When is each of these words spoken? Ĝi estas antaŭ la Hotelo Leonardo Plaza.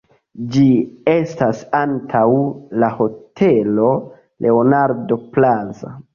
Ĝi 0.53 0.61
estas 1.11 1.59
antaŭ 1.79 2.23
la 2.85 2.91
Hotelo 2.97 3.93
Leonardo 4.49 5.21
Plaza. 5.39 5.97